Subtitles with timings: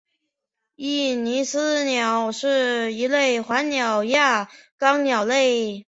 [0.73, 5.85] 利尼斯鸟是一类反鸟亚纲鸟类。